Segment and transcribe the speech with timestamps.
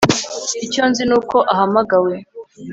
[0.65, 2.13] icyo nzi nuko ahamagawe